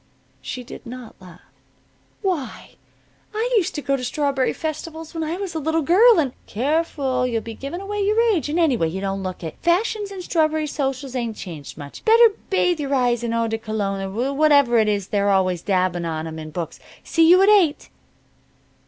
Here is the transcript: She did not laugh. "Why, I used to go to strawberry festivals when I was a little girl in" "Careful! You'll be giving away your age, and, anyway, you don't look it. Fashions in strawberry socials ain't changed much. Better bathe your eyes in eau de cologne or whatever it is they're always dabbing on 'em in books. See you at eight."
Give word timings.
She 0.41 0.63
did 0.63 0.83
not 0.87 1.13
laugh. 1.21 1.41
"Why, 2.23 2.71
I 3.35 3.53
used 3.55 3.75
to 3.75 3.83
go 3.83 3.95
to 3.95 4.03
strawberry 4.03 4.51
festivals 4.51 5.13
when 5.13 5.23
I 5.23 5.37
was 5.37 5.53
a 5.53 5.59
little 5.59 5.83
girl 5.83 6.17
in" 6.17 6.33
"Careful! 6.47 7.27
You'll 7.27 7.43
be 7.43 7.53
giving 7.53 7.81
away 7.81 8.01
your 8.01 8.19
age, 8.33 8.49
and, 8.49 8.59
anyway, 8.59 8.89
you 8.89 8.99
don't 8.99 9.21
look 9.21 9.43
it. 9.43 9.57
Fashions 9.61 10.09
in 10.11 10.23
strawberry 10.23 10.65
socials 10.65 11.15
ain't 11.15 11.35
changed 11.37 11.77
much. 11.77 12.03
Better 12.03 12.29
bathe 12.49 12.79
your 12.79 12.95
eyes 12.95 13.21
in 13.23 13.31
eau 13.31 13.47
de 13.47 13.59
cologne 13.59 14.01
or 14.01 14.33
whatever 14.33 14.79
it 14.79 14.87
is 14.87 15.09
they're 15.09 15.29
always 15.29 15.61
dabbing 15.61 16.05
on 16.05 16.25
'em 16.25 16.39
in 16.39 16.49
books. 16.49 16.79
See 17.03 17.29
you 17.29 17.43
at 17.43 17.49
eight." 17.49 17.89